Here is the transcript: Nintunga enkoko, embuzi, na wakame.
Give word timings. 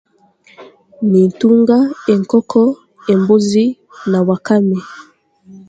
Nintunga 1.09 1.77
enkoko, 2.13 2.61
embuzi, 3.11 3.65
na 4.11 4.19
wakame. 4.27 4.77